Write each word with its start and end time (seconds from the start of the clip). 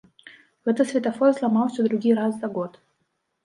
Гэты 0.69 0.85
святлафор 0.93 1.29
зламаўся 1.41 1.87
другі 1.91 2.19
раз 2.23 2.33
за 2.43 2.53
год. 2.59 2.85